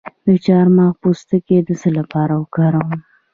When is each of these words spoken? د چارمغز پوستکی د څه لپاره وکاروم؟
د 0.25 0.27
چارمغز 0.45 0.97
پوستکی 1.01 1.57
د 1.67 1.69
څه 1.81 1.89
لپاره 1.97 2.33
وکاروم؟ 2.41 2.99